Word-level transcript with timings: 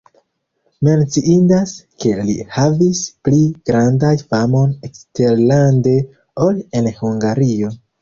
Menciindas, 0.87 1.73
ke 2.05 2.15
li 2.31 2.37
havis 2.57 3.03
pli 3.29 3.43
grandan 3.73 4.27
famon 4.33 4.77
eksterlande, 4.91 5.97
ol 6.51 6.63
en 6.83 6.95
Hungario. 7.01 7.77